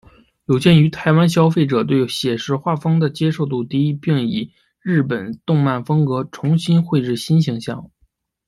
[0.45, 7.91] 有鉴于台湾消费者对写实画风的接受度低并以日本动漫风格重新绘制新形象。